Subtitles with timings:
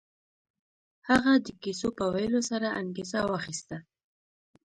[1.09, 3.77] هغه د کيسو په ويلو سره انګېزه واخيسته.